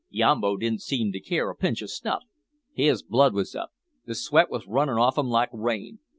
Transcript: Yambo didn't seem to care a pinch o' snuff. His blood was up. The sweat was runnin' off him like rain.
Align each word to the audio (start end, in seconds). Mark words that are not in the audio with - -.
Yambo 0.09 0.57
didn't 0.57 0.81
seem 0.81 1.11
to 1.11 1.19
care 1.19 1.51
a 1.51 1.55
pinch 1.55 1.83
o' 1.83 1.85
snuff. 1.85 2.23
His 2.73 3.03
blood 3.03 3.35
was 3.35 3.53
up. 3.55 3.69
The 4.07 4.15
sweat 4.15 4.49
was 4.49 4.65
runnin' 4.65 4.97
off 4.97 5.15
him 5.15 5.27
like 5.29 5.49
rain. 5.53 5.99